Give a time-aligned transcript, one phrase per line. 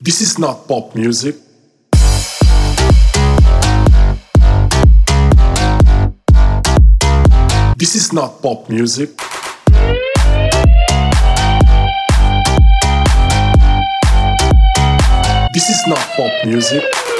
[0.00, 1.34] This is not pop music.
[7.76, 9.10] This is not pop music.
[15.52, 17.17] This is not pop music.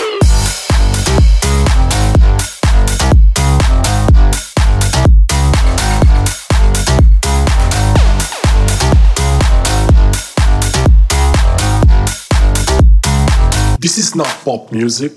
[13.80, 15.12] This is not pop music.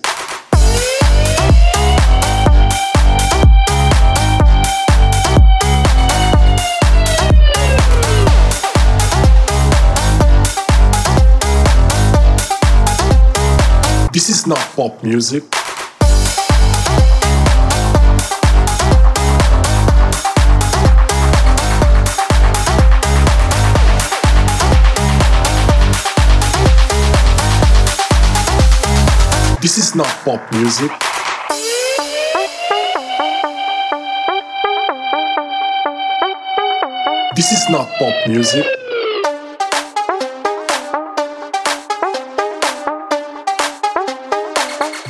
[14.14, 15.61] This is not pop music.
[29.62, 30.90] This is not pop music.
[37.36, 38.66] This is not pop music.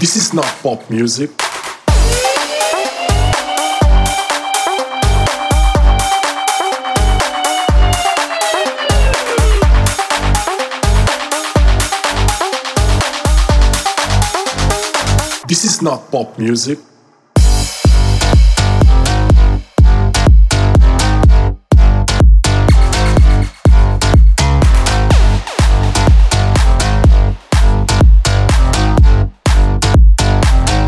[0.02, 1.50] This is not pop music.
[15.52, 16.80] This is not pop music.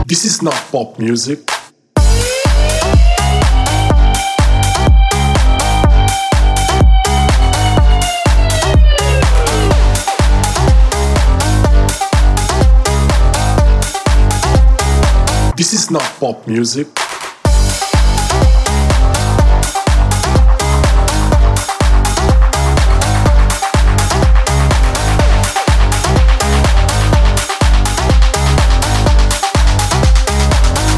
[0.08, 1.53] This is not pop music.
[15.56, 16.88] This is not pop music.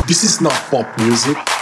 [0.07, 1.54] This is not pop music.